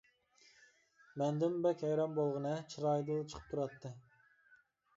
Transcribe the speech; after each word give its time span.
-مەندىنمۇ 0.11 1.61
بەك 1.67 1.83
ھەيران 1.89 2.17
بولغىنى 2.21 2.55
چىرايىدىنلا 2.73 3.29
چىقىپ 3.35 3.49
تۇراتتى. 3.53 3.95